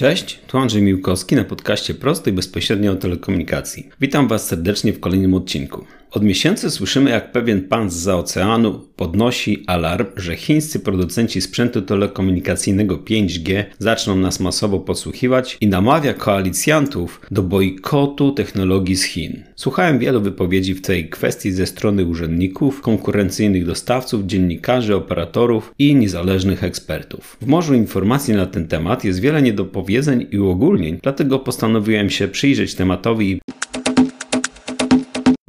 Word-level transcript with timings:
Cześć, 0.00 0.38
tu 0.46 0.58
Andrzej 0.58 0.82
Miłkowski 0.82 1.36
na 1.36 1.44
podcaście 1.44 1.94
Prosto 1.94 2.30
i 2.30 2.32
Bezpośrednio 2.32 2.92
o 2.92 2.96
Telekomunikacji. 2.96 3.88
Witam 4.00 4.28
Was 4.28 4.46
serdecznie 4.46 4.92
w 4.92 5.00
kolejnym 5.00 5.34
odcinku. 5.34 5.84
Od 6.10 6.22
miesięcy 6.22 6.70
słyszymy, 6.70 7.10
jak 7.10 7.32
pewien 7.32 7.62
pan 7.62 7.90
z 7.90 8.08
oceanu 8.08 8.80
podnosi 8.96 9.64
alarm, 9.66 10.06
że 10.16 10.36
chińscy 10.36 10.80
producenci 10.80 11.40
sprzętu 11.40 11.82
telekomunikacyjnego 11.82 12.96
5G 12.96 13.64
zaczną 13.78 14.16
nas 14.16 14.40
masowo 14.40 14.78
podsłuchiwać 14.78 15.58
i 15.60 15.68
namawia 15.68 16.14
koalicjantów 16.14 17.20
do 17.30 17.42
bojkotu 17.42 18.32
technologii 18.32 18.96
z 18.96 19.04
Chin. 19.04 19.44
Słuchałem 19.56 19.98
wielu 19.98 20.20
wypowiedzi 20.20 20.74
w 20.74 20.82
tej 20.82 21.08
kwestii 21.08 21.52
ze 21.52 21.66
strony 21.66 22.04
urzędników, 22.04 22.80
konkurencyjnych 22.80 23.66
dostawców, 23.66 24.26
dziennikarzy, 24.26 24.96
operatorów 24.96 25.74
i 25.78 25.94
niezależnych 25.94 26.64
ekspertów. 26.64 27.36
W 27.40 27.46
morzu 27.46 27.74
informacji 27.74 28.34
na 28.34 28.46
ten 28.46 28.68
temat 28.68 29.04
jest 29.04 29.20
wiele 29.20 29.42
niedopowiedzeń 29.42 30.26
i 30.30 30.38
uogólnień, 30.38 30.98
dlatego 31.02 31.38
postanowiłem 31.38 32.10
się 32.10 32.28
przyjrzeć 32.28 32.74
tematowi 32.74 33.40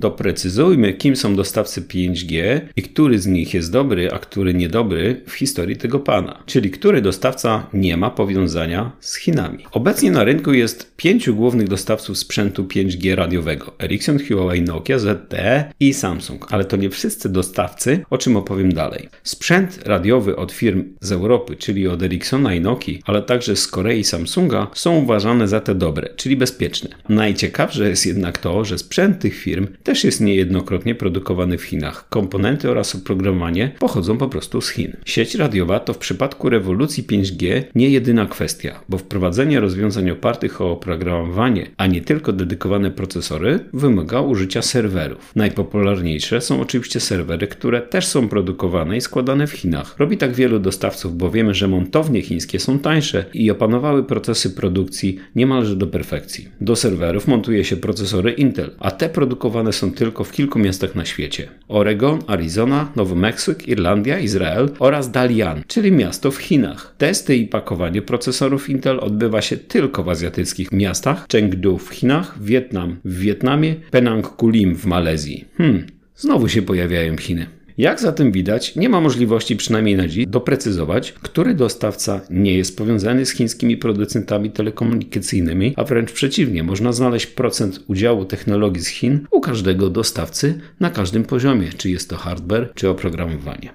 Doprecyzujmy, 0.02 0.94
kim 0.94 1.16
są 1.16 1.36
dostawcy 1.36 1.82
5G 1.82 2.59
i 2.76 2.82
który 2.82 3.20
z 3.20 3.28
nich 3.28 3.54
jest 3.54 3.72
dobry, 3.72 4.12
a 4.12 4.20
który 4.20 4.54
niedobry 4.54 5.22
w 5.28 5.34
historii 5.34 5.78
tego 5.78 6.00
pana, 6.00 6.44
czyli 6.46 6.72
który 6.72 7.02
dostawca 7.02 7.68
nie 7.73 7.98
ma 7.98 8.09
powiązania 8.09 8.92
z 9.00 9.18
Chinami. 9.18 9.66
Obecnie 9.72 10.12
na 10.12 10.23
rynku 10.23 10.54
jest 10.54 10.95
pięciu 10.98 11.36
głównych 11.36 11.68
dostawców 11.68 12.18
sprzętu 12.18 12.64
5G 12.64 13.16
radiowego: 13.16 13.73
Ericsson, 13.80 14.20
Huawei, 14.28 14.62
Nokia, 14.62 15.00
ZTE 15.00 15.72
i 15.80 15.94
Samsung, 15.94 16.48
ale 16.50 16.66
to 16.66 16.78
nie 16.78 16.90
wszyscy 16.90 17.30
dostawcy, 17.30 18.06
o 18.09 18.18
czym 18.18 18.38
opowiem 18.38 18.73
dalej. 18.73 19.09
Sprzęt 19.23 19.80
radiowy 19.86 20.36
od 20.36 20.52
firm 20.52 20.84
z 21.02 21.12
Europy, 21.12 21.56
czyli 21.56 21.88
od 21.88 22.04
Ericssona 22.04 22.54
i 22.54 22.62
Nokii, 22.62 23.02
ale 23.06 23.22
także 23.22 23.56
z 23.56 23.68
Korei 23.68 24.00
i 24.00 24.03
Samsunga 24.03 24.68
są 24.73 24.97
uważane 24.97 25.47
za 25.47 25.59
te 25.59 25.75
dobre, 25.75 26.09
czyli 26.16 26.38
bezpieczne. 26.38 26.90
Najciekawsze 27.09 27.90
jest 27.90 28.06
jednak 28.06 28.38
to, 28.38 28.66
że 28.66 28.78
sprzęt 28.78 29.20
tych 29.20 29.36
firm 29.36 29.68
też 29.92 30.03
jest 30.03 30.22
niejednokrotnie 30.22 30.95
produkowany 30.95 31.58
w 31.58 31.64
Chinach. 31.64 32.09
Komponenty 32.09 32.70
oraz 32.70 32.95
oprogramowanie 32.95 33.72
pochodzą 33.80 34.17
po 34.17 34.28
prostu 34.28 34.61
z 34.61 34.70
Chin. 34.70 34.97
Sieć 35.06 35.36
radiowa 35.36 35.80
to 35.80 35.94
w 35.94 35.97
przypadku 35.97 36.50
rewolucji 36.50 37.03
5G 37.03 37.64
nie 37.75 37.89
jedyna 37.89 38.25
kwestia, 38.25 38.80
bo 38.89 38.97
wprowadzenie 38.97 39.59
rozwiązań 39.59 40.09
opartych 40.09 40.62
o 40.62 40.72
oprogramowanie, 40.72 41.67
a 41.78 41.88
nie 41.88 42.02
tylko 42.02 42.34
dedykowane 42.34 42.92
procesory, 42.92 43.59
wymaga 43.73 44.22
użycia 44.22 44.62
serwerów. 44.62 45.31
Najpopularniejsze 45.36 46.42
są 46.42 46.62
oczywiście 46.62 47.00
serwery, 47.00 47.47
które 47.47 47.81
też 47.81 48.08
są 48.08 48.30
produkowane 48.30 48.97
i 48.97 49.02
składane 49.02 49.47
w 49.47 49.52
Chinach. 49.52 49.95
Robi 50.00 50.17
tak 50.17 50.34
wielu 50.34 50.59
dostawców, 50.59 51.17
bo 51.17 51.31
wiemy, 51.31 51.53
że 51.53 51.67
montownie 51.67 52.22
chińskie 52.22 52.59
są 52.59 52.80
tańsze 52.80 53.25
i 53.34 53.52
opanowały 53.52 54.03
procesy 54.03 54.50
produkcji 54.50 55.19
niemalże 55.36 55.75
do 55.75 55.88
perfekcji. 55.88 56.47
Do 56.62 56.75
serwerów 56.75 57.28
montuje 57.28 57.64
się 57.64 57.78
procesory 57.78 58.31
Intel, 58.31 58.72
a 58.80 58.92
te 58.92 59.09
produkowane 59.09 59.73
są 59.81 59.81
tylko 59.90 60.24
w 60.24 60.32
kilku 60.32 60.60
miastach 60.60 60.96
na 60.96 61.06
świecie: 61.06 61.48
Oregon, 61.68 62.20
Arizona, 62.28 62.92
Nowy 62.96 63.16
Meksyk, 63.16 63.68
Irlandia, 63.68 64.20
Izrael 64.20 64.70
oraz 64.80 65.12
Dalian, 65.12 65.64
czyli 65.68 65.92
miasto 65.92 66.32
w 66.32 66.38
Chinach. 66.38 66.96
Testy 66.98 67.36
i 67.36 67.48
pakowanie 67.48 68.02
procesorów 68.02 68.70
Intel 68.70 69.00
odbywa 69.00 69.42
się 69.42 69.58
tylko 69.58 70.04
w 70.04 70.09
azjatyckich 70.09 70.72
miastach: 70.72 71.26
Chengdu 71.32 71.78
w 71.78 71.90
Chinach, 71.90 72.44
Wietnam 72.44 72.98
w 73.06 73.20
Wietnamie, 73.20 73.76
Penang 73.92 74.28
Kulim 74.28 74.76
w 74.76 74.86
Malezji. 74.86 75.46
Hmm, 75.58 75.88
znowu 76.16 76.50
się 76.50 76.62
pojawiają 76.62 77.18
Chiny. 77.18 77.61
Jak 77.77 78.00
zatem 78.00 78.31
widać, 78.31 78.75
nie 78.75 78.89
ma 78.89 79.02
możliwości, 79.02 79.55
przynajmniej 79.55 79.95
na 79.95 80.08
dziś, 80.08 80.25
doprecyzować, 80.27 81.11
który 81.11 81.53
dostawca 81.53 82.22
nie 82.30 82.58
jest 82.58 82.78
powiązany 82.78 83.25
z 83.25 83.31
chińskimi 83.31 83.78
producentami 83.78 84.52
telekomunikacyjnymi, 84.52 85.73
a 85.78 85.83
wręcz 85.83 86.11
przeciwnie, 86.11 86.63
można 86.63 86.94
znaleźć 86.94 87.25
procent 87.25 87.84
udziału 87.88 88.25
technologii 88.25 88.84
z 88.84 88.88
Chin 88.88 89.28
u 89.31 89.41
każdego 89.41 89.90
dostawcy 89.90 90.59
na 90.79 90.90
każdym 90.90 91.23
poziomie, 91.23 91.69
czy 91.78 91.90
jest 91.90 92.09
to 92.09 92.16
hardware, 92.16 92.72
czy 92.75 92.90
oprogramowanie 92.90 93.73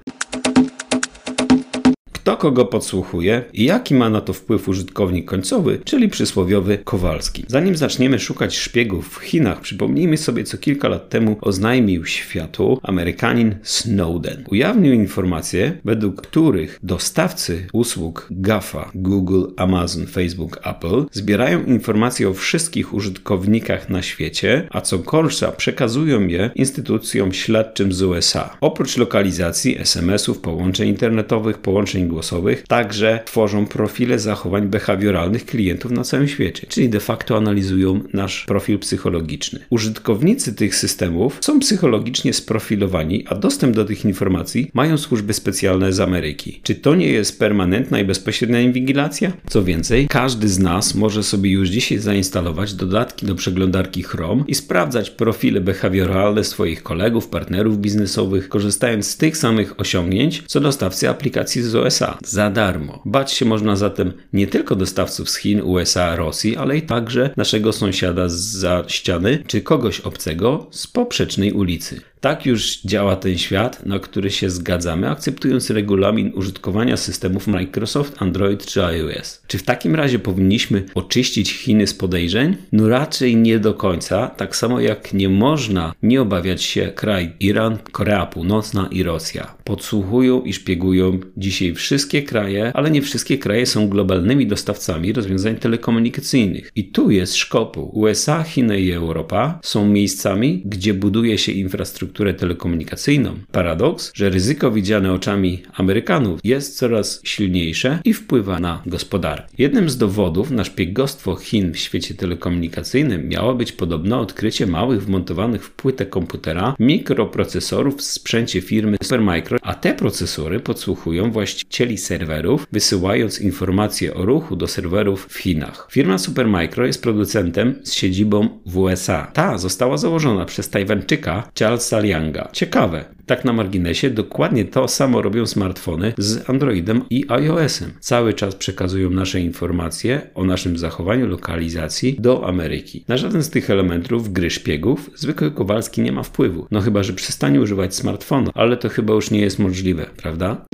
kto 2.26 2.37
kogo 2.37 2.64
podsłuchuje 2.64 3.44
i 3.53 3.64
jaki 3.64 3.94
ma 3.94 4.10
na 4.10 4.20
to 4.20 4.32
wpływ 4.32 4.69
użytkownik 4.69 5.25
końcowy, 5.25 5.78
czyli 5.84 6.09
przysłowiowy 6.09 6.78
Kowalski. 6.84 7.44
Zanim 7.48 7.76
zaczniemy 7.76 8.19
szukać 8.19 8.56
szpiegów 8.56 9.09
w 9.09 9.20
Chinach, 9.20 9.60
przypomnijmy 9.60 10.16
sobie, 10.16 10.44
co 10.44 10.59
kilka 10.59 10.88
lat 10.88 11.09
temu 11.09 11.36
oznajmił 11.41 12.06
światu 12.06 12.81
Amerykanin 12.82 13.56
Snowden. 13.62 14.44
Ujawnił 14.50 14.92
informacje, 14.92 15.78
według 15.84 16.22
których 16.22 16.78
dostawcy 16.82 17.66
usług 17.72 18.26
GAFA, 18.31 18.91
Google, 18.94 19.44
Amazon, 19.56 20.06
Facebook, 20.06 20.60
Apple 20.65 21.04
zbierają 21.12 21.65
informacje 21.65 22.28
o 22.28 22.34
wszystkich 22.34 22.94
użytkownikach 22.94 23.91
na 23.91 24.03
świecie, 24.03 24.69
a 24.70 24.81
co 24.81 24.98
gorsza 24.98 25.53
przekazują 25.53 26.26
je 26.26 26.50
instytucjom 26.54 27.32
śledczym 27.32 27.92
z 27.92 28.03
USA. 28.03 28.56
Oprócz 28.60 28.97
lokalizacji, 28.97 29.81
SMS-ów, 29.81 30.38
połączeń 30.38 30.88
internetowych, 30.88 31.59
połączeń 31.59 32.16
głosowych 32.16 32.65
także 32.69 33.21
tworzą 33.25 33.66
profile 33.66 34.19
zachowań 34.19 34.69
behawioralnych 34.69 35.47
klientów 35.47 35.91
na 35.91 36.04
całym 36.04 36.28
świecie, 36.28 36.66
czyli 36.69 36.88
de 36.88 37.00
facto 37.00 37.37
analizują 37.37 38.00
nasz 38.12 38.44
profil 38.44 38.78
psychologiczny. 38.78 39.60
Użytkownicy 39.71 40.54
tych 40.54 40.77
systemów 40.77 41.38
są 41.41 41.60
psychologicznie 41.60 42.32
sprofilowani, 42.32 43.25
a 43.28 43.34
dostęp 43.34 43.77
do 43.77 43.84
tych 43.84 44.04
informacji 44.04 44.71
mają 44.75 44.99
służby 44.99 45.32
specjalne 45.32 45.93
z 45.93 46.00
Ameryki. 46.00 46.60
Czy 46.62 46.75
to 46.75 46.94
nie 46.94 47.09
jest 47.09 47.38
permanentna 47.38 48.00
i 48.00 48.04
bezpośrednia 48.04 48.60
inwigilacja? 48.60 49.33
Co 49.50 49.65
więcej, 49.65 50.06
każdy 50.09 50.48
z 50.48 50.59
nas 50.59 50.94
może 50.94 51.22
sobie 51.22 51.50
już 51.50 51.69
dzisiaj 51.69 51.98
zainstalować 51.98 52.75
dodatki 52.75 53.27
do 53.27 53.34
przeglądarki 53.34 54.03
Chrome 54.03 54.44
i 54.48 54.54
sprawdzać 54.54 55.10
profile 55.10 55.60
behawioralne 55.60 56.44
swoich 56.44 56.83
kolegów, 56.83 57.28
partnerów 57.28 57.78
biznesowych, 57.78 58.48
korzystając 58.48 59.06
z 59.06 59.16
tych 59.16 59.37
samych 59.37 59.81
osiągnięć, 59.81 60.43
co 60.47 60.60
dostawcy 60.60 61.09
aplikacji 61.09 61.62
z 61.62 61.75
OS 61.75 62.06
USA 62.06 62.19
za 62.25 62.50
darmo. 62.50 63.03
Bać 63.05 63.33
się 63.33 63.44
można 63.44 63.77
zatem 63.77 64.12
nie 64.33 64.47
tylko 64.47 64.77
dostawców 64.77 65.31
z 65.31 65.37
Chin, 65.37 65.62
USA, 65.65 66.17
Rosji, 66.17 66.56
ale 66.56 66.77
i 66.77 66.83
także 66.83 67.31
naszego 67.37 67.72
sąsiada 67.72 68.25
za 68.28 68.84
ściany 68.89 69.43
czy 69.47 69.61
kogoś 69.61 70.00
obcego 70.00 70.66
z 70.71 70.87
poprzecznej 70.87 71.53
ulicy. 71.53 72.00
Tak 72.21 72.47
już 72.47 72.81
działa 72.81 73.16
ten 73.16 73.39
świat, 73.39 73.87
na 73.87 73.99
który 73.99 74.31
się 74.31 74.50
zgadzamy, 74.50 75.11
akceptując 75.11 75.71
regulamin 75.71 76.33
użytkowania 76.34 76.97
systemów 76.97 77.47
Microsoft, 77.47 78.22
Android 78.22 78.66
czy 78.66 78.84
iOS. 78.84 79.43
Czy 79.47 79.59
w 79.59 79.62
takim 79.62 79.95
razie 79.95 80.19
powinniśmy 80.19 80.84
oczyścić 80.95 81.53
Chiny 81.53 81.87
z 81.87 81.95
podejrzeń? 81.95 82.56
No 82.72 82.89
raczej 82.89 83.37
nie 83.37 83.59
do 83.59 83.75
końca, 83.75 84.27
tak 84.27 84.56
samo 84.56 84.81
jak 84.81 85.12
nie 85.12 85.28
można 85.28 85.95
nie 86.03 86.22
obawiać 86.22 86.62
się 86.62 86.93
kraj 86.95 87.33
Iran, 87.41 87.78
Korea 87.93 88.27
Północna 88.27 88.89
i 88.91 89.03
Rosja. 89.03 89.56
Podsłuchują 89.66 90.43
i 90.43 90.53
szpiegują 90.53 91.19
dzisiaj 91.37 91.75
wszystkie 91.75 92.22
kraje, 92.22 92.72
ale 92.75 92.91
nie 92.91 93.03
wszystkie 93.03 93.38
kraje 93.38 93.66
są 93.66 93.88
globalnymi 93.88 94.47
dostawcami 94.47 95.12
rozwiązań 95.12 95.56
telekomunikacyjnych. 95.56 96.71
I 96.77 96.84
tu 96.84 97.10
jest 97.10 97.37
szkopuł. 97.37 97.91
USA, 97.99 98.43
Chiny 98.43 98.81
i 98.81 98.93
Europa 98.93 99.60
są 99.62 99.88
miejscami, 99.88 100.62
gdzie 100.65 100.94
buduje 100.94 101.38
się 101.38 101.53
infrastrukturę 101.53 102.34
telekomunikacyjną. 102.34 103.34
Paradoks, 103.53 104.12
że 104.15 104.31
ryzyko 104.31 104.71
widziane 104.71 105.12
oczami 105.12 105.62
Amerykanów 105.75 106.41
jest 106.44 106.78
coraz 106.78 107.21
silniejsze 107.25 107.98
i 108.04 108.12
wpływa 108.12 108.60
na 108.60 108.83
gospodarkę. 108.87 109.48
Jednym 109.59 109.91
z 109.91 109.97
dowodów 109.97 110.50
na 110.50 110.65
szpiegostwo 110.65 111.37
Chin 111.37 111.72
w 111.72 111.78
świecie 111.78 112.15
telekomunikacyjnym 112.15 113.28
miało 113.28 113.54
być 113.54 113.72
podobno 113.72 114.21
odkrycie 114.21 114.66
małych 114.66 115.03
wmontowanych 115.04 115.65
w 115.65 115.71
płytę 115.71 116.06
komputera 116.06 116.77
mikroprocesorów 116.78 117.97
w 117.97 118.03
sprzęcie 118.03 118.60
firmy 118.60 118.97
Supermicro, 119.03 119.56
a 119.62 119.75
te 119.75 119.94
procesory 119.94 120.61
podsłuchują 120.61 121.31
właścicieli 121.31 121.98
serwerów, 121.98 122.66
wysyłając 122.72 123.41
informacje 123.41 124.15
o 124.15 124.25
ruchu 124.25 124.57
do 124.57 124.66
serwerów 124.66 125.27
w 125.30 125.39
Chinach. 125.39 125.89
Firma 125.91 126.19
Supermicro 126.19 126.86
jest 126.86 127.03
producentem 127.03 127.80
z 127.83 127.92
siedzibą 127.92 128.48
w 128.66 128.78
USA. 128.78 129.30
Ta 129.33 129.59
została 129.59 129.97
założona 129.97 130.45
przez 130.45 130.71
Tajwańczyka 130.71 131.51
Charlesa 131.59 132.01
Lianga. 132.01 132.48
Ciekawe, 132.53 133.04
tak 133.27 133.45
na 133.45 133.53
marginesie, 133.53 134.11
dokładnie 134.11 134.65
to 134.65 134.89
samo 134.89 135.23
robią 135.23 135.47
smartfony 135.47 136.13
z 136.19 136.51
Androidem 136.51 137.03
i 137.11 137.25
iOS-em. 137.28 137.91
Cały 138.01 138.34
czas 138.34 138.55
przekazują 138.55 139.11
nasze 139.11 139.41
informacje 139.41 140.31
o 140.34 140.45
naszym 140.45 140.78
zachowaniu 140.78 141.27
lokalizacji 141.27 142.17
do 142.21 142.49
Ameryki. 142.49 143.05
Na 143.09 143.17
żaden 143.17 143.43
z 143.43 143.51
tych 143.51 143.71
elementów 143.71 144.33
gry 144.33 144.51
szpiegów 144.51 145.11
zwykły 145.15 145.51
Kowalski 145.51 146.03
nie 146.03 146.13
ma 146.13 146.23
wpływu. 146.23 146.67
No 146.71 146.81
chyba, 146.81 147.03
że 147.03 147.13
przestanie 147.13 147.61
używać 147.61 147.95
smartfonu, 147.95 148.51
ale 148.55 148.77
to 148.77 148.89
chyba 148.89 149.15
już 149.15 149.31
nie 149.31 149.41
jest 149.41 149.59
możliwe, 149.59 150.07
prawda? 150.17 150.67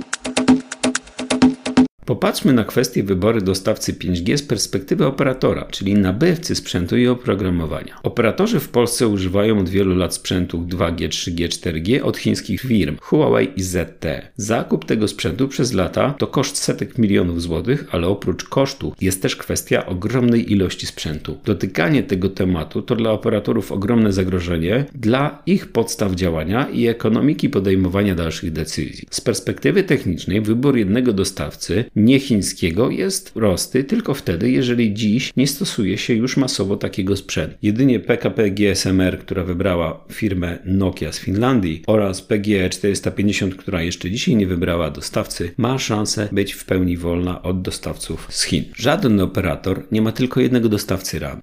Popatrzmy 2.05 2.53
na 2.53 2.63
kwestię 2.63 3.03
wyboru 3.03 3.41
dostawcy 3.41 3.93
5G 3.93 4.37
z 4.37 4.43
perspektywy 4.43 5.05
operatora, 5.05 5.65
czyli 5.71 5.93
nabywcy 5.93 6.55
sprzętu 6.55 6.97
i 6.97 7.07
oprogramowania. 7.07 7.99
Operatorzy 8.03 8.59
w 8.59 8.69
Polsce 8.69 9.07
używają 9.07 9.59
od 9.59 9.69
wielu 9.69 9.95
lat 9.95 10.13
sprzętu 10.13 10.57
2G, 10.61 11.07
3G, 11.07 11.47
4G 11.47 12.01
od 12.01 12.17
chińskich 12.17 12.61
firm 12.61 12.97
Huawei 13.01 13.47
i 13.55 13.61
ZTE. 13.61 14.27
Zakup 14.37 14.85
tego 14.85 15.07
sprzętu 15.07 15.47
przez 15.47 15.73
lata 15.73 16.15
to 16.17 16.27
koszt 16.27 16.57
setek 16.57 16.97
milionów 16.97 17.41
złotych, 17.41 17.85
ale 17.91 18.07
oprócz 18.07 18.43
kosztu 18.43 18.93
jest 19.01 19.21
też 19.21 19.35
kwestia 19.35 19.85
ogromnej 19.85 20.51
ilości 20.51 20.87
sprzętu. 20.87 21.37
Dotykanie 21.45 22.03
tego 22.03 22.29
tematu 22.29 22.81
to 22.81 22.95
dla 22.95 23.11
operatorów 23.11 23.71
ogromne 23.71 24.13
zagrożenie 24.13 24.85
dla 24.95 25.43
ich 25.45 25.67
podstaw 25.67 26.15
działania 26.15 26.69
i 26.69 26.87
ekonomiki 26.87 27.49
podejmowania 27.49 28.15
dalszych 28.15 28.51
decyzji. 28.51 29.07
Z 29.09 29.21
perspektywy 29.21 29.83
technicznej 29.83 30.41
wybór 30.41 30.77
jednego 30.77 31.13
dostawcy 31.13 31.85
nie 31.95 32.19
chińskiego 32.19 32.89
jest 32.89 33.33
prosty 33.33 33.83
tylko 33.83 34.13
wtedy, 34.13 34.51
jeżeli 34.51 34.93
dziś 34.93 35.33
nie 35.37 35.47
stosuje 35.47 35.97
się 35.97 36.13
już 36.13 36.37
masowo 36.37 36.77
takiego 36.77 37.15
sprzętu. 37.15 37.57
Jedynie 37.61 37.99
PKP 37.99 38.51
GSMR, 38.51 39.19
która 39.19 39.43
wybrała 39.43 40.05
firmę 40.11 40.59
Nokia 40.65 41.11
z 41.11 41.19
Finlandii 41.19 41.83
oraz 41.87 42.21
PGE 42.21 42.69
450, 42.69 43.55
która 43.55 43.81
jeszcze 43.81 44.11
dzisiaj 44.11 44.35
nie 44.35 44.47
wybrała 44.47 44.91
dostawcy, 44.91 45.51
ma 45.57 45.79
szansę 45.79 46.29
być 46.31 46.53
w 46.53 46.65
pełni 46.65 46.97
wolna 46.97 47.41
od 47.41 47.61
dostawców 47.61 48.27
z 48.29 48.43
Chin. 48.43 48.63
Żaden 48.75 49.21
operator 49.21 49.83
nie 49.91 50.01
ma 50.01 50.11
tylko 50.11 50.41
jednego 50.41 50.69
dostawcy 50.69 51.19
RAM. 51.19 51.41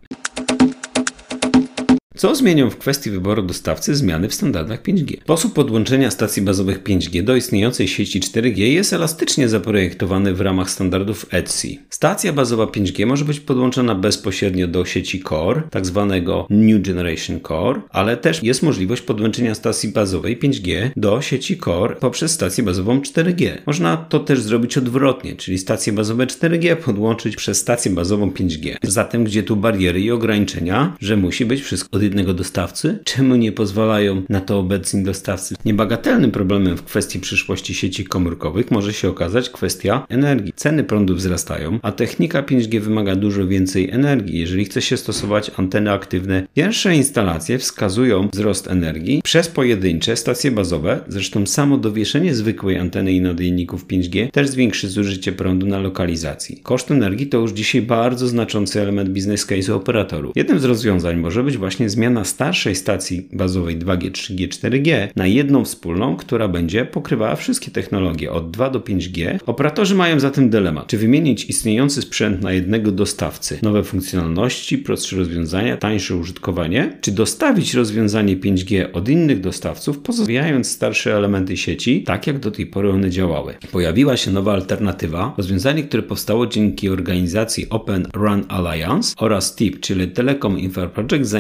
Co 2.21 2.35
zmienią 2.35 2.71
w 2.71 2.77
kwestii 2.77 3.11
wyboru 3.11 3.43
dostawcy 3.43 3.95
zmiany 3.95 4.29
w 4.29 4.35
standardach 4.35 4.83
5G? 4.83 5.21
Sposób 5.21 5.55
podłączenia 5.55 6.11
stacji 6.11 6.43
bazowych 6.43 6.83
5G 6.83 7.23
do 7.23 7.37
istniejącej 7.37 7.89
sieci 7.89 8.21
4G 8.21 8.59
jest 8.59 8.93
elastycznie 8.93 9.49
zaprojektowany 9.49 10.35
w 10.35 10.41
ramach 10.41 10.71
standardów 10.71 11.27
ETSI. 11.31 11.81
Stacja 11.91 12.33
bazowa 12.33 12.65
5G 12.65 13.07
może 13.07 13.25
być 13.25 13.41
podłączona 13.41 13.95
bezpośrednio 13.95 14.69
do 14.69 14.85
sieci 14.85 15.23
Core, 15.29 15.63
tak 15.71 15.87
zwanego 15.87 16.47
New 16.51 16.83
Generation 16.83 17.41
Core, 17.49 17.81
ale 17.91 18.17
też 18.17 18.43
jest 18.43 18.63
możliwość 18.63 19.03
podłączenia 19.03 19.55
stacji 19.55 19.89
bazowej 19.89 20.39
5G 20.39 20.91
do 20.97 21.23
sieci 21.23 21.59
Core 21.59 21.97
poprzez 21.97 22.33
stację 22.33 22.65
bazową 22.65 23.01
4G. 23.01 23.59
Można 23.67 23.97
to 23.97 24.19
też 24.19 24.41
zrobić 24.41 24.79
odwrotnie, 24.79 25.37
czyli 25.37 25.59
stację 25.59 25.93
bazową 25.93 26.25
4G 26.25 26.77
podłączyć 26.77 27.37
przez 27.37 27.59
stację 27.59 27.91
bazową 27.91 28.31
5G. 28.31 28.77
Zatem 28.83 29.25
gdzie 29.25 29.43
tu 29.43 29.57
bariery 29.57 30.01
i 30.01 30.11
ograniczenia, 30.11 30.97
że 31.01 31.17
musi 31.17 31.45
być 31.45 31.63
wszystko 31.63 31.99
jednego 32.11 32.35
dostawcy? 32.35 32.99
Czemu 33.05 33.37
nie 33.37 33.53
pozwalają 33.53 34.23
na 34.29 34.41
to 34.41 34.59
obecni 34.59 35.03
dostawcy? 35.03 35.55
Niebagatelnym 35.65 36.31
problemem 36.31 36.77
w 36.77 36.83
kwestii 36.83 37.21
przyszłości 37.21 37.75
sieci 37.75 38.05
komórkowych 38.05 38.71
może 38.71 38.93
się 38.93 39.09
okazać 39.09 39.51
kwestia 39.51 40.07
energii. 40.09 40.53
Ceny 40.57 40.85
prądu 40.85 41.15
wzrastają, 41.15 41.79
a 41.83 41.93
technika 41.93 42.43
5G 42.43 42.81
wymaga 42.81 43.17
dużo 43.17 43.47
więcej 43.47 43.91
energii, 43.91 44.39
jeżeli 44.39 44.65
chce 44.65 44.83
się 44.83 44.97
stosować 44.97 45.51
anteny 45.57 45.93
aktywne. 45.93 46.47
Pierwsze 46.55 46.97
instalacje 46.97 47.59
wskazują 47.59 48.29
wzrost 48.33 48.69
energii 48.69 49.21
przez 49.25 49.49
pojedyncze 49.49 50.17
stacje 50.17 50.51
bazowe, 50.51 51.01
zresztą 51.09 51.47
samo 51.47 51.77
dowieszenie 51.77 52.35
zwykłej 52.35 52.79
anteny 52.79 53.13
i 53.13 53.21
nadajników 53.21 53.87
5G 53.87 54.31
też 54.31 54.49
zwiększy 54.49 54.89
zużycie 54.89 55.33
prądu 55.33 55.67
na 55.67 55.79
lokalizacji. 55.79 56.61
Koszt 56.63 56.91
energii 56.91 57.27
to 57.27 57.39
już 57.39 57.53
dzisiaj 57.53 57.83
bardzo 57.83 58.29
znaczący 58.29 58.81
element 58.81 59.09
biznes 59.09 59.47
case 59.47 59.75
operatorów. 59.75 60.33
Jednym 60.37 60.59
z 60.59 60.65
rozwiązań 60.65 61.17
może 61.17 61.43
być 61.43 61.57
właśnie 61.57 61.91
zmiana 61.91 62.00
starszej 62.25 62.75
stacji 62.75 63.29
bazowej 63.33 63.79
2G, 63.79 64.11
3G, 64.11 64.49
4G 64.49 65.09
na 65.17 65.27
jedną 65.27 65.65
wspólną, 65.65 66.17
która 66.17 66.49
będzie 66.49 66.85
pokrywała 66.85 67.37
wszystkie 67.37 67.71
technologie 67.71 68.33
od 68.33 68.51
2 68.51 68.71
do 68.71 68.81
5G. 68.81 69.39
Operatorzy 69.47 69.95
mają 69.95 70.21
zatem 70.21 70.51
dylemat, 70.51 70.87
czy 70.87 70.99
wymienić 70.99 71.45
istniejący 71.45 72.03
sprzęt 72.03 72.43
na 72.43 72.53
jednego 72.53 72.93
dostawcy, 72.93 73.59
nowe 73.63 73.85
funkcjonalności, 73.85 74.79
prostsze 74.79 75.17
rozwiązania, 75.17 75.77
tańsze 75.77 76.17
użytkowanie, 76.17 76.99
czy 77.01 77.13
dostawić 77.13 77.75
rozwiązanie 77.75 78.37
5G 78.37 78.87
od 78.93 79.09
innych 79.09 79.41
dostawców, 79.41 79.99
pozostawiając 79.99 80.71
starsze 80.71 81.17
elementy 81.17 81.57
sieci, 81.57 82.03
tak 82.03 82.27
jak 82.27 82.39
do 82.39 82.51
tej 82.51 82.67
pory 82.67 82.91
one 82.91 83.11
działały. 83.11 83.55
Pojawiła 83.73 84.17
się 84.17 84.31
nowa 84.31 84.53
alternatywa, 84.53 85.35
rozwiązanie, 85.37 85.83
które 85.83 86.03
powstało 86.03 86.47
dzięki 86.47 86.89
organizacji 86.89 87.67
Open 87.71 88.07
RAN 88.15 88.45
Alliance 88.49 89.15
oraz 89.19 89.57
TIP, 89.57 89.81
czyli 89.81 90.09
Telecom 90.09 90.59
Infra 90.59 90.87
Project, 90.87 91.31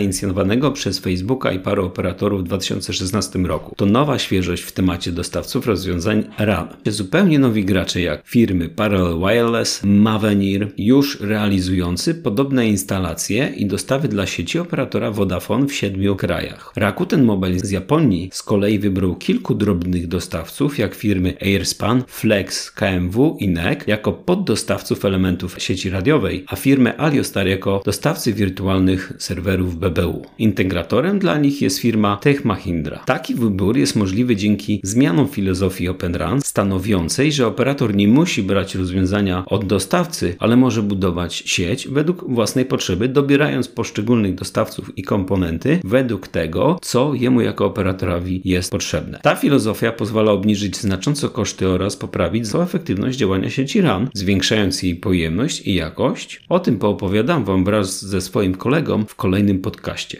przez 0.72 0.98
Facebooka 0.98 1.52
i 1.52 1.58
paru 1.58 1.86
operatorów 1.86 2.40
w 2.40 2.44
2016 2.44 3.38
roku. 3.38 3.74
To 3.76 3.86
nowa 3.86 4.18
świeżość 4.18 4.62
w 4.62 4.72
temacie 4.72 5.12
dostawców 5.12 5.66
rozwiązań 5.66 6.24
RAN. 6.38 6.68
Zupełnie 6.86 7.38
nowi 7.38 7.64
gracze 7.64 8.00
jak 8.00 8.26
firmy 8.26 8.68
Parallel 8.68 9.18
Wireless, 9.18 9.80
Mavenir, 9.84 10.68
już 10.78 11.20
realizujący 11.20 12.14
podobne 12.14 12.68
instalacje 12.68 13.52
i 13.56 13.66
dostawy 13.66 14.08
dla 14.08 14.26
sieci 14.26 14.58
operatora 14.58 15.10
Vodafone 15.10 15.66
w 15.66 15.74
siedmiu 15.74 16.16
krajach. 16.16 16.72
Rakuten 16.76 17.24
Mobile 17.24 17.58
z 17.58 17.70
Japonii 17.70 18.30
z 18.32 18.42
kolei 18.42 18.78
wybrał 18.78 19.16
kilku 19.16 19.54
drobnych 19.54 20.08
dostawców, 20.08 20.78
jak 20.78 20.94
firmy 20.94 21.34
Airspan, 21.42 22.02
Flex, 22.06 22.70
KMW 22.70 23.36
i 23.40 23.48
NEC 23.48 23.78
jako 23.86 24.12
poddostawców 24.12 25.04
elementów 25.04 25.62
sieci 25.62 25.90
radiowej, 25.90 26.44
a 26.48 26.56
firmę 26.56 27.00
Aliostar 27.00 27.46
jako 27.46 27.82
dostawcy 27.84 28.32
wirtualnych 28.32 29.12
serwerów 29.18 29.78
BBU. 29.78 30.26
Integratorem 30.40 31.18
dla 31.18 31.38
nich 31.38 31.62
jest 31.62 31.78
firma 31.78 32.16
Tech 32.16 32.44
Mahindra. 32.44 33.02
Taki 33.06 33.34
wybór 33.34 33.76
jest 33.76 33.96
możliwy 33.96 34.36
dzięki 34.36 34.80
zmianom 34.82 35.28
filozofii 35.28 35.88
Open 35.88 36.14
RAN, 36.14 36.40
stanowiącej, 36.42 37.32
że 37.32 37.46
operator 37.46 37.94
nie 37.94 38.08
musi 38.08 38.42
brać 38.42 38.74
rozwiązania 38.74 39.44
od 39.46 39.64
dostawcy, 39.64 40.36
ale 40.38 40.56
może 40.56 40.82
budować 40.82 41.34
sieć 41.34 41.88
według 41.88 42.30
własnej 42.30 42.64
potrzeby, 42.64 43.08
dobierając 43.08 43.68
poszczególnych 43.68 44.34
dostawców 44.34 44.98
i 44.98 45.02
komponenty 45.02 45.80
według 45.84 46.28
tego, 46.28 46.78
co 46.82 47.14
jemu 47.14 47.40
jako 47.40 47.66
operatorowi 47.66 48.42
jest 48.44 48.70
potrzebne. 48.70 49.20
Ta 49.22 49.36
filozofia 49.36 49.92
pozwala 49.92 50.32
obniżyć 50.32 50.76
znacząco 50.76 51.28
koszty 51.28 51.68
oraz 51.68 51.96
poprawić 51.96 52.46
efektywność 52.54 53.18
działania 53.18 53.50
sieci 53.50 53.80
RAN, 53.80 54.08
zwiększając 54.14 54.82
jej 54.82 54.96
pojemność 54.96 55.66
i 55.66 55.74
jakość. 55.74 56.42
O 56.48 56.58
tym 56.60 56.78
poopowiadam 56.78 57.44
Wam 57.44 57.64
wraz 57.64 58.04
ze 58.04 58.20
swoim 58.20 58.54
kolegą 58.54 59.04
w 59.04 59.14
kolejnym 59.14 59.58
podcaście. 59.58 60.19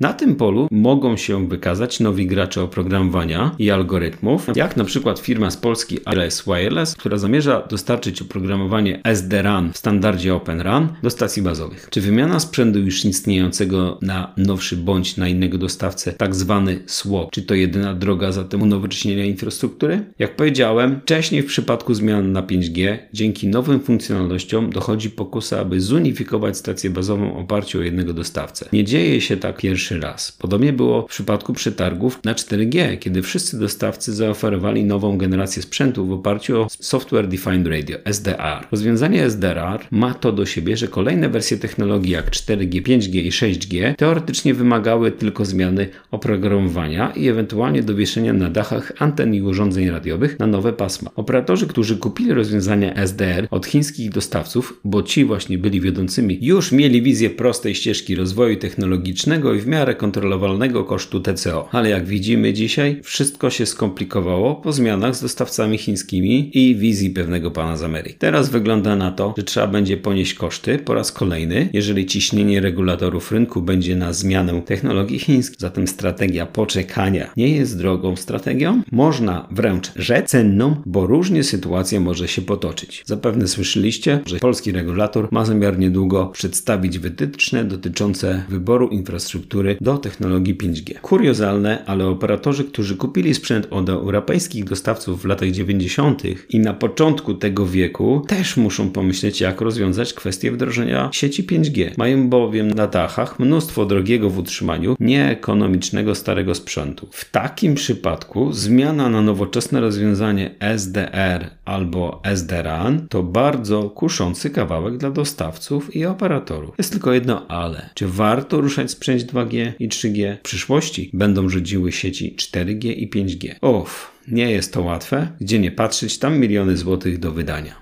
Na 0.00 0.12
tym 0.12 0.36
polu 0.36 0.68
mogą 0.70 1.16
się 1.16 1.48
wykazać 1.48 2.00
nowi 2.00 2.26
gracze 2.26 2.62
oprogramowania 2.62 3.54
i 3.58 3.70
algorytmów, 3.70 4.46
jak 4.56 4.76
na 4.76 4.84
przykład 4.84 5.18
firma 5.18 5.50
z 5.50 5.56
Polski 5.56 5.98
RS 6.06 6.44
Wireless, 6.46 6.94
która 6.96 7.18
zamierza 7.18 7.66
dostarczyć 7.70 8.22
oprogramowanie 8.22 9.00
SD-RAN 9.04 9.72
w 9.72 9.78
standardzie 9.78 10.34
Open 10.34 10.60
RAN 10.60 10.88
do 11.02 11.10
stacji 11.10 11.42
bazowych. 11.42 11.88
Czy 11.90 12.00
wymiana 12.00 12.40
sprzętu 12.40 12.78
już 12.78 13.04
istniejącego 13.04 13.98
na 14.02 14.32
nowszy 14.36 14.76
bądź 14.76 15.16
na 15.16 15.28
innego 15.28 15.58
dostawcę, 15.58 16.12
tak 16.12 16.34
zwany 16.34 16.80
swap, 16.86 17.30
czy 17.30 17.42
to 17.42 17.54
jedyna 17.54 17.94
droga 17.94 18.32
zatem 18.32 18.62
unowocześnienia 18.62 19.24
infrastruktury? 19.24 20.04
Jak 20.18 20.36
powiedziałem, 20.36 21.00
wcześniej 21.00 21.42
w 21.42 21.46
przypadku 21.46 21.94
zmian 21.94 22.32
na 22.32 22.42
5G, 22.42 22.98
dzięki 23.12 23.48
nowym 23.48 23.80
funkcjonalnościom 23.80 24.70
dochodzi 24.70 25.10
pokusa, 25.10 25.60
aby 25.60 25.80
zunifikować 25.80 26.56
stację 26.56 26.90
bazową 26.90 27.34
w 27.34 27.36
oparciu 27.36 27.78
o 27.78 27.82
jednego 27.82 28.12
dostawcę. 28.12 28.68
Nie 28.72 28.84
dzieje 28.84 29.20
się 29.20 29.36
tak 29.36 29.56
pierwszy 29.56 29.85
pierwszy 29.88 30.06
raz. 30.06 30.32
Podobnie 30.32 30.72
było 30.72 31.02
w 31.02 31.10
przypadku 31.10 31.52
przetargów 31.52 32.20
na 32.24 32.34
4G, 32.34 32.98
kiedy 32.98 33.22
wszyscy 33.22 33.58
dostawcy 33.58 34.14
zaoferowali 34.14 34.84
nową 34.84 35.18
generację 35.18 35.62
sprzętu 35.62 36.06
w 36.06 36.12
oparciu 36.12 36.60
o 36.62 36.66
Software 36.70 37.28
Defined 37.28 37.66
Radio 37.66 37.98
SDR. 38.04 38.66
Rozwiązanie 38.70 39.24
SDR 39.24 39.86
ma 39.90 40.14
to 40.14 40.32
do 40.32 40.46
siebie, 40.46 40.76
że 40.76 40.88
kolejne 40.88 41.28
wersje 41.28 41.56
technologii 41.56 42.12
jak 42.12 42.30
4G, 42.30 42.82
5G 42.82 43.16
i 43.16 43.30
6G 43.30 43.94
teoretycznie 43.94 44.54
wymagały 44.54 45.12
tylko 45.12 45.44
zmiany 45.44 45.88
oprogramowania 46.10 47.10
i 47.10 47.28
ewentualnie 47.28 47.82
dowieszenia 47.82 48.32
na 48.32 48.50
dachach 48.50 48.92
anten 48.98 49.34
i 49.34 49.42
urządzeń 49.42 49.90
radiowych 49.90 50.38
na 50.38 50.46
nowe 50.46 50.72
pasma. 50.72 51.10
Operatorzy, 51.16 51.66
którzy 51.66 51.96
kupili 51.96 52.32
rozwiązania 52.32 52.94
SDR 52.94 53.48
od 53.50 53.66
chińskich 53.66 54.10
dostawców, 54.10 54.80
bo 54.84 55.02
ci 55.02 55.24
właśnie 55.24 55.58
byli 55.58 55.80
wiodącymi, 55.80 56.38
już 56.42 56.72
mieli 56.72 57.02
wizję 57.02 57.30
prostej 57.30 57.74
ścieżki 57.74 58.14
rozwoju 58.14 58.56
technologicznego 58.56 59.54
i 59.54 59.60
w 59.60 59.66
miarę 59.66 59.75
miarę 59.76 59.94
kontrolowalnego 59.94 60.84
kosztu 60.84 61.20
TCO. 61.20 61.68
Ale 61.72 61.90
jak 61.90 62.06
widzimy 62.06 62.52
dzisiaj, 62.52 63.00
wszystko 63.02 63.50
się 63.50 63.66
skomplikowało 63.66 64.54
po 64.54 64.72
zmianach 64.72 65.16
z 65.16 65.22
dostawcami 65.22 65.78
chińskimi 65.78 66.50
i 66.58 66.76
wizji 66.76 67.10
pewnego 67.10 67.50
pana 67.50 67.76
z 67.76 67.82
Ameryki. 67.82 68.18
Teraz 68.18 68.48
wygląda 68.48 68.96
na 68.96 69.10
to, 69.12 69.34
że 69.36 69.42
trzeba 69.44 69.66
będzie 69.66 69.96
ponieść 69.96 70.34
koszty 70.34 70.78
po 70.78 70.94
raz 70.94 71.12
kolejny, 71.12 71.68
jeżeli 71.72 72.06
ciśnienie 72.06 72.60
regulatorów 72.60 73.32
rynku 73.32 73.62
będzie 73.62 73.96
na 73.96 74.12
zmianę 74.12 74.62
technologii 74.62 75.18
chińskiej. 75.18 75.56
Zatem 75.58 75.88
strategia 75.88 76.46
poczekania 76.46 77.30
nie 77.36 77.48
jest 77.48 77.78
drogą 77.78 78.16
strategią. 78.16 78.82
Można 78.92 79.48
wręcz 79.50 79.92
rzec 79.96 80.30
cenną, 80.30 80.76
bo 80.86 81.06
różnie 81.06 81.42
sytuacja 81.44 82.00
może 82.00 82.28
się 82.28 82.42
potoczyć. 82.42 83.02
Zapewne 83.06 83.48
słyszeliście, 83.48 84.20
że 84.26 84.38
polski 84.38 84.72
regulator 84.72 85.28
ma 85.30 85.44
zamiar 85.44 85.78
niedługo 85.78 86.26
przedstawić 86.26 86.98
wytyczne 86.98 87.64
dotyczące 87.64 88.42
wyboru 88.48 88.88
infrastruktury 88.88 89.65
procesory 89.66 89.76
do 89.80 89.98
technologii 89.98 90.54
5G. 90.54 91.00
Kuriozalne, 91.00 91.84
ale 91.86 92.06
operatorzy, 92.06 92.64
którzy 92.64 92.96
kupili 92.96 93.34
sprzęt 93.34 93.66
od 93.70 93.88
europejskich 93.88 94.64
dostawców 94.64 95.22
w 95.22 95.24
latach 95.24 95.50
90. 95.50 96.22
i 96.50 96.58
na 96.58 96.74
początku 96.74 97.34
tego 97.34 97.66
wieku 97.66 98.24
też 98.28 98.56
muszą 98.56 98.90
pomyśleć, 98.90 99.40
jak 99.40 99.60
rozwiązać 99.60 100.12
kwestię 100.12 100.52
wdrożenia 100.52 101.10
sieci 101.12 101.44
5G. 101.44 101.90
Mają 101.96 102.28
bowiem 102.28 102.70
na 102.70 102.86
dachach 102.86 103.38
mnóstwo 103.38 103.86
drogiego 103.86 104.30
w 104.30 104.38
utrzymaniu, 104.38 104.96
nieekonomicznego 105.00 106.14
starego 106.14 106.54
sprzętu. 106.54 107.08
W 107.10 107.30
takim 107.30 107.74
przypadku 107.74 108.52
zmiana 108.52 109.08
na 109.08 109.22
nowoczesne 109.22 109.80
rozwiązanie 109.80 110.50
SDR 110.60 111.50
albo 111.64 112.22
SDRAN 112.34 113.06
to 113.08 113.22
bardzo 113.22 113.90
kuszący 113.90 114.50
kawałek 114.50 114.96
dla 114.96 115.10
dostawców 115.10 115.96
i 115.96 116.06
operatorów. 116.06 116.74
Jest 116.78 116.92
tylko 116.92 117.12
jedno 117.12 117.46
ale. 117.48 117.90
Czy 117.94 118.08
warto 118.08 118.60
ruszać 118.60 118.90
sprzęt 118.90 119.32
2G 119.32 119.55
i 119.78 119.88
3G? 119.88 120.36
W 120.36 120.40
przyszłości 120.40 121.10
będą 121.12 121.48
rządziły 121.48 121.92
sieci 121.92 122.36
4G 122.36 122.92
i 122.96 123.10
5G. 123.10 123.54
Uff, 123.80 124.10
nie 124.28 124.50
jest 124.50 124.72
to 124.72 124.82
łatwe. 124.82 125.28
Gdzie 125.40 125.58
nie 125.58 125.70
patrzeć, 125.70 126.18
tam 126.18 126.38
miliony 126.38 126.76
złotych 126.76 127.18
do 127.18 127.32
wydania. 127.32 127.80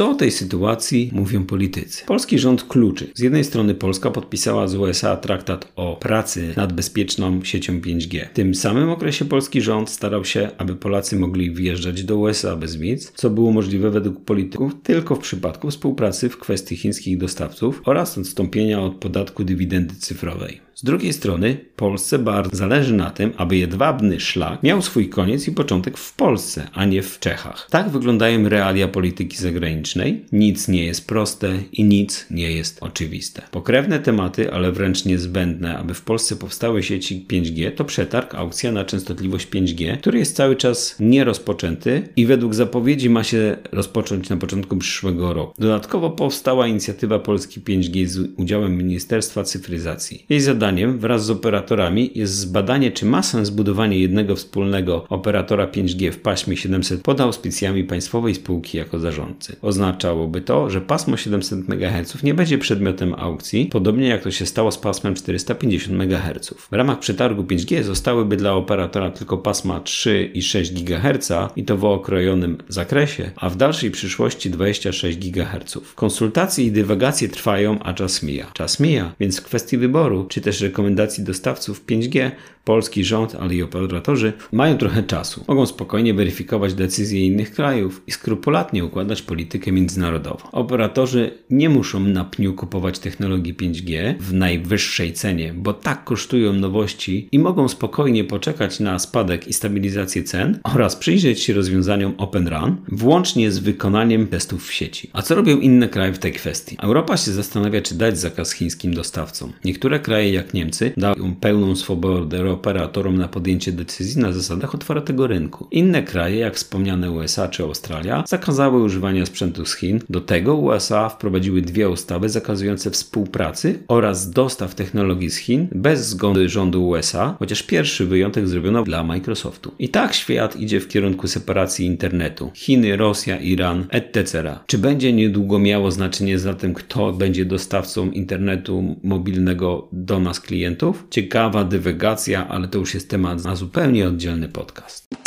Co 0.00 0.10
o 0.10 0.14
tej 0.14 0.30
sytuacji 0.30 1.10
mówią 1.12 1.44
politycy? 1.44 2.04
Polski 2.06 2.38
rząd 2.38 2.64
kluczy. 2.64 3.10
Z 3.14 3.20
jednej 3.20 3.44
strony 3.44 3.74
Polska 3.74 4.10
podpisała 4.10 4.68
z 4.68 4.74
USA 4.74 5.16
traktat 5.16 5.72
o 5.76 5.96
pracy 5.96 6.52
nad 6.56 6.72
bezpieczną 6.72 7.44
siecią 7.44 7.80
5G. 7.80 8.26
W 8.30 8.34
tym 8.34 8.54
samym 8.54 8.90
okresie 8.90 9.24
polski 9.24 9.60
rząd 9.60 9.90
starał 9.90 10.24
się, 10.24 10.50
aby 10.58 10.76
Polacy 10.76 11.16
mogli 11.16 11.54
wjeżdżać 11.54 12.04
do 12.04 12.16
USA 12.16 12.56
bez 12.56 12.76
wiz, 12.76 13.12
co 13.14 13.30
było 13.30 13.52
możliwe 13.52 13.90
według 13.90 14.24
polityków 14.24 14.72
tylko 14.82 15.14
w 15.14 15.18
przypadku 15.18 15.70
współpracy 15.70 16.28
w 16.28 16.38
kwestii 16.38 16.76
chińskich 16.76 17.18
dostawców 17.18 17.82
oraz 17.84 18.18
odstąpienia 18.18 18.80
od 18.80 18.94
podatku 18.94 19.44
dywidendy 19.44 19.94
cyfrowej. 19.94 20.60
Z 20.80 20.84
drugiej 20.84 21.12
strony 21.12 21.56
Polsce 21.76 22.18
bardzo 22.18 22.56
zależy 22.56 22.94
na 22.94 23.10
tym, 23.10 23.32
aby 23.36 23.56
jedwabny 23.56 24.20
szlak 24.20 24.62
miał 24.62 24.82
swój 24.82 25.08
koniec 25.08 25.48
i 25.48 25.52
początek 25.52 25.98
w 25.98 26.14
Polsce, 26.14 26.68
a 26.72 26.84
nie 26.84 27.02
w 27.02 27.18
Czechach. 27.18 27.66
Tak 27.70 27.90
wyglądają 27.90 28.48
realia 28.48 28.88
polityki 28.88 29.36
zagranicznej. 29.36 29.89
Nic 30.32 30.68
nie 30.68 30.84
jest 30.84 31.06
proste 31.06 31.58
i 31.72 31.84
nic 31.84 32.26
nie 32.30 32.52
jest 32.52 32.78
oczywiste. 32.80 33.42
Pokrewne 33.50 33.98
tematy, 33.98 34.52
ale 34.52 34.72
wręcz 34.72 35.04
niezbędne, 35.04 35.78
aby 35.78 35.94
w 35.94 36.02
Polsce 36.02 36.36
powstały 36.36 36.82
sieci 36.82 37.26
5G, 37.28 37.70
to 37.70 37.84
przetarg, 37.84 38.34
aukcja 38.34 38.72
na 38.72 38.84
częstotliwość 38.84 39.48
5G, 39.48 39.98
który 39.98 40.18
jest 40.18 40.36
cały 40.36 40.56
czas 40.56 40.96
nierozpoczęty 41.00 42.08
i 42.16 42.26
według 42.26 42.54
zapowiedzi 42.54 43.10
ma 43.10 43.24
się 43.24 43.56
rozpocząć 43.72 44.28
na 44.28 44.36
początku 44.36 44.76
przyszłego 44.76 45.34
roku. 45.34 45.54
Dodatkowo 45.58 46.10
powstała 46.10 46.66
inicjatywa 46.66 47.18
Polski 47.18 47.60
5G 47.60 48.06
z 48.06 48.18
udziałem 48.36 48.76
Ministerstwa 48.76 49.44
Cyfryzacji. 49.44 50.24
Jej 50.28 50.40
zadanie 50.40 50.70
zadaniem 50.70 50.98
wraz 50.98 51.24
z 51.24 51.30
operatorami 51.30 52.10
jest 52.14 52.34
zbadanie, 52.34 52.92
czy 52.92 53.06
ma 53.06 53.22
sens 53.22 53.48
zbudowanie 53.48 53.98
jednego 53.98 54.36
wspólnego 54.36 55.04
operatora 55.08 55.66
5G 55.66 56.10
w 56.12 56.18
paśmie 56.18 56.56
700 56.56 57.02
pod 57.02 57.20
auspicjami 57.20 57.84
państwowej 57.84 58.34
spółki 58.34 58.78
jako 58.78 58.98
zarządcy. 58.98 59.56
Oznaczałoby 59.80 60.40
to, 60.40 60.70
że 60.70 60.80
pasmo 60.80 61.16
700 61.16 61.68
MHz 61.68 62.22
nie 62.22 62.34
będzie 62.34 62.58
przedmiotem 62.58 63.14
aukcji, 63.14 63.66
podobnie 63.66 64.08
jak 64.08 64.22
to 64.22 64.30
się 64.30 64.46
stało 64.46 64.72
z 64.72 64.78
pasmem 64.78 65.14
450 65.14 66.00
MHz. 66.00 66.54
W 66.70 66.72
ramach 66.72 66.98
przetargu 66.98 67.42
5G 67.42 67.82
zostałyby 67.82 68.36
dla 68.36 68.54
operatora 68.54 69.10
tylko 69.10 69.38
pasma 69.38 69.80
3 69.80 70.30
i 70.34 70.42
6 70.42 70.84
GHz 70.84 71.32
i 71.56 71.64
to 71.64 71.76
w 71.76 71.84
okrojonym 71.84 72.58
zakresie, 72.68 73.30
a 73.36 73.50
w 73.50 73.56
dalszej 73.56 73.90
przyszłości 73.90 74.50
26 74.50 75.18
GHz. 75.18 75.78
Konsultacje 75.94 76.64
i 76.64 76.72
dywagacje 76.72 77.28
trwają, 77.28 77.78
a 77.78 77.94
czas 77.94 78.22
mija. 78.22 78.50
Czas 78.52 78.80
mija, 78.80 79.14
więc 79.20 79.40
w 79.40 79.44
kwestii 79.44 79.78
wyboru, 79.78 80.26
czy 80.28 80.40
też 80.40 80.60
rekomendacji 80.60 81.24
dostawców 81.24 81.86
5G, 81.86 82.30
polski 82.64 83.04
rząd, 83.04 83.34
ale 83.34 83.54
i 83.54 83.62
operatorzy 83.62 84.32
mają 84.52 84.78
trochę 84.78 85.02
czasu. 85.02 85.44
Mogą 85.48 85.66
spokojnie 85.66 86.14
weryfikować 86.14 86.74
decyzje 86.74 87.26
innych 87.26 87.50
krajów 87.54 88.02
i 88.06 88.12
skrupulatnie 88.12 88.84
układać 88.84 89.22
politykę 89.22 89.69
międzynarodową. 89.72 90.50
Operatorzy 90.52 91.30
nie 91.50 91.68
muszą 91.68 92.00
na 92.00 92.24
pniu 92.24 92.54
kupować 92.54 92.98
technologii 92.98 93.54
5G 93.54 94.14
w 94.20 94.32
najwyższej 94.32 95.12
cenie, 95.12 95.54
bo 95.54 95.72
tak 95.72 96.04
kosztują 96.04 96.52
nowości 96.52 97.28
i 97.32 97.38
mogą 97.38 97.68
spokojnie 97.68 98.24
poczekać 98.24 98.80
na 98.80 98.98
spadek 98.98 99.48
i 99.48 99.52
stabilizację 99.52 100.22
cen 100.22 100.58
oraz 100.64 100.96
przyjrzeć 100.96 101.42
się 101.42 101.54
rozwiązaniom 101.54 102.14
Open 102.18 102.48
Run, 102.48 102.76
włącznie 102.88 103.50
z 103.50 103.58
wykonaniem 103.58 104.26
testów 104.26 104.66
w 104.66 104.72
sieci. 104.72 105.10
A 105.12 105.22
co 105.22 105.34
robią 105.34 105.58
inne 105.58 105.88
kraje 105.88 106.12
w 106.12 106.18
tej 106.18 106.32
kwestii? 106.32 106.76
Europa 106.82 107.16
się 107.16 107.30
zastanawia, 107.30 107.82
czy 107.82 107.94
dać 107.94 108.18
zakaz 108.18 108.52
chińskim 108.52 108.94
dostawcom. 108.94 109.52
Niektóre 109.64 110.00
kraje, 110.00 110.32
jak 110.32 110.54
Niemcy, 110.54 110.92
dają 110.96 111.34
pełną 111.40 111.76
swobodę 111.76 112.50
operatorom 112.50 113.18
na 113.18 113.28
podjęcie 113.28 113.72
decyzji 113.72 114.22
na 114.22 114.32
zasadach 114.32 114.74
otwartego 114.74 115.26
rynku. 115.26 115.68
Inne 115.70 116.02
kraje, 116.02 116.36
jak 116.36 116.54
wspomniane 116.54 117.10
USA 117.10 117.48
czy 117.48 117.62
Australia, 117.62 118.24
zakazały 118.28 118.82
używania 118.82 119.26
sprzętu 119.50 119.66
z 119.66 119.76
Chin. 119.76 120.00
Do 120.10 120.20
tego 120.20 120.56
USA 120.56 121.08
wprowadziły 121.08 121.62
dwie 121.62 121.88
ustawy 121.88 122.28
zakazujące 122.28 122.90
współpracy 122.90 123.78
oraz 123.88 124.30
dostaw 124.30 124.74
technologii 124.74 125.30
z 125.30 125.36
Chin 125.36 125.68
bez 125.72 126.08
zgody 126.08 126.48
rządu 126.48 126.88
USA, 126.88 127.36
chociaż 127.38 127.62
pierwszy 127.62 128.06
wyjątek 128.06 128.48
zrobiono 128.48 128.82
dla 128.82 129.04
Microsoftu. 129.04 129.72
I 129.78 129.88
tak 129.88 130.14
świat 130.14 130.56
idzie 130.56 130.80
w 130.80 130.88
kierunku 130.88 131.28
separacji 131.28 131.86
internetu. 131.86 132.50
Chiny, 132.54 132.96
Rosja, 132.96 133.40
Iran, 133.40 133.86
etc. 133.90 134.58
Czy 134.66 134.78
będzie 134.78 135.12
niedługo 135.12 135.58
miało 135.58 135.90
znaczenie 135.90 136.38
zatem, 136.38 136.74
kto 136.74 137.12
będzie 137.12 137.44
dostawcą 137.44 138.10
internetu 138.10 138.96
mobilnego 139.02 139.88
do 139.92 140.20
nas 140.20 140.40
klientów? 140.40 141.06
Ciekawa 141.10 141.64
dywagacja, 141.64 142.48
ale 142.48 142.68
to 142.68 142.78
już 142.78 142.94
jest 142.94 143.10
temat 143.10 143.44
na 143.44 143.56
zupełnie 143.56 144.08
oddzielny 144.08 144.48
podcast. 144.48 145.19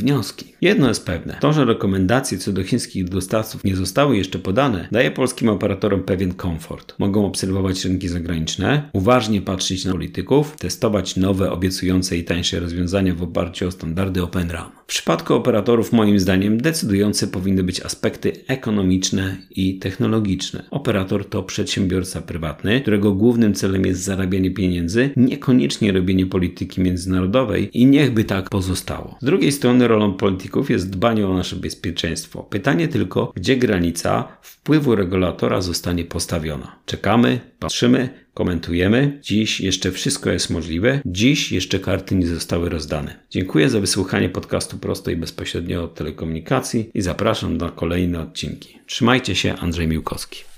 Wnioski. 0.00 0.54
Jedno 0.60 0.88
jest 0.88 1.06
pewne. 1.06 1.36
To, 1.40 1.52
że 1.52 1.64
rekomendacje 1.64 2.38
co 2.38 2.52
do 2.52 2.64
chińskich 2.64 3.08
dostawców 3.08 3.64
nie 3.64 3.76
zostały 3.76 4.16
jeszcze 4.16 4.38
podane, 4.38 4.88
daje 4.92 5.10
polskim 5.10 5.48
operatorom 5.48 6.02
pewien 6.02 6.34
komfort. 6.34 6.94
Mogą 6.98 7.26
obserwować 7.26 7.84
rynki 7.84 8.08
zagraniczne, 8.08 8.90
uważnie 8.92 9.42
patrzeć 9.42 9.84
na 9.84 9.92
polityków, 9.92 10.56
testować 10.56 11.16
nowe, 11.16 11.50
obiecujące 11.50 12.16
i 12.16 12.24
tańsze 12.24 12.60
rozwiązania 12.60 13.14
w 13.14 13.22
oparciu 13.22 13.68
o 13.68 13.70
standardy 13.70 14.22
Open 14.22 14.50
RAM. 14.50 14.70
W 14.82 14.92
przypadku 14.92 15.34
operatorów, 15.34 15.92
moim 15.92 16.20
zdaniem, 16.20 16.60
decydujące 16.60 17.26
powinny 17.26 17.62
być 17.62 17.80
aspekty 17.80 18.32
ekonomiczne 18.46 19.36
i 19.50 19.78
technologiczne. 19.78 20.62
Operator 20.70 21.28
to 21.28 21.42
przedsiębiorca 21.42 22.20
prywatny, 22.20 22.80
którego 22.80 23.12
głównym 23.12 23.54
celem 23.54 23.86
jest 23.86 24.02
zarabianie 24.02 24.50
pieniędzy, 24.50 25.10
niekoniecznie 25.16 25.92
robienie 25.92 26.26
polityki 26.26 26.80
międzynarodowej 26.80 27.70
i 27.72 27.86
niechby 27.86 28.24
tak 28.24 28.50
pozostało. 28.50 29.16
Z 29.20 29.24
drugiej 29.24 29.52
strony, 29.52 29.88
rolą 29.90 30.14
polityków 30.14 30.70
jest 30.70 30.90
dbanie 30.90 31.26
o 31.26 31.34
nasze 31.34 31.56
bezpieczeństwo. 31.56 32.42
Pytanie 32.42 32.88
tylko, 32.88 33.32
gdzie 33.36 33.56
granica 33.56 34.28
wpływu 34.42 34.94
regulatora 34.96 35.60
zostanie 35.60 36.04
postawiona. 36.04 36.76
Czekamy, 36.86 37.40
patrzymy, 37.58 38.08
komentujemy. 38.34 39.18
Dziś 39.22 39.60
jeszcze 39.60 39.92
wszystko 39.92 40.30
jest 40.30 40.50
możliwe. 40.50 41.00
Dziś 41.06 41.52
jeszcze 41.52 41.78
karty 41.78 42.14
nie 42.14 42.26
zostały 42.26 42.68
rozdane. 42.68 43.20
Dziękuję 43.30 43.70
za 43.70 43.80
wysłuchanie 43.80 44.28
podcastu 44.28 44.78
prosto 44.78 45.10
i 45.10 45.16
bezpośrednio 45.16 45.84
od 45.84 45.94
telekomunikacji 45.94 46.90
i 46.94 47.02
zapraszam 47.02 47.56
na 47.56 47.70
kolejne 47.70 48.20
odcinki. 48.20 48.78
Trzymajcie 48.86 49.34
się, 49.34 49.54
Andrzej 49.54 49.88
Miłkowski. 49.88 50.49